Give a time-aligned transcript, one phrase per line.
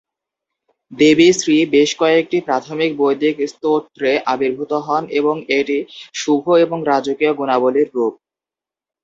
[0.91, 5.77] দেবী শ্রী বেশ কয়েকটি প্রাথমিক বৈদিক স্তোত্রে আবির্ভূত হন এবং এটি
[6.15, 8.13] শুভ এবং রাজকীয় গুণাবলীর রূপ।